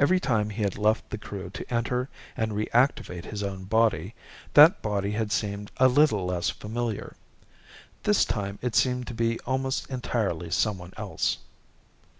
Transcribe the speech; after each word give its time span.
Every 0.00 0.18
time 0.18 0.50
he 0.50 0.64
had 0.64 0.76
left 0.76 1.08
the 1.08 1.16
Crew 1.16 1.48
to 1.50 1.72
enter 1.72 2.08
and 2.36 2.50
reactivate 2.54 3.24
his 3.26 3.44
own 3.44 3.62
body, 3.66 4.16
that 4.54 4.82
body 4.82 5.12
had 5.12 5.30
seemed 5.30 5.70
a 5.76 5.86
little 5.86 6.26
less 6.26 6.50
familiar. 6.50 7.14
This 8.02 8.24
time 8.24 8.58
it 8.62 8.74
seemed 8.74 9.06
to 9.06 9.14
be 9.14 9.38
almost 9.46 9.88
entirely 9.90 10.50
someone 10.50 10.92
else. 10.96 11.36